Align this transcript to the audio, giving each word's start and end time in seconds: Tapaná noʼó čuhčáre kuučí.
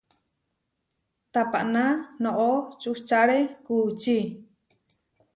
Tapaná 1.33 1.85
noʼó 2.23 2.51
čuhčáre 2.81 3.39
kuučí. 3.65 4.17